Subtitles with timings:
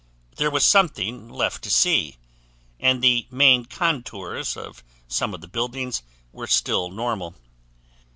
[0.37, 2.17] There was something left to see,
[2.79, 7.35] and the main contours of some of the buildings were still normal.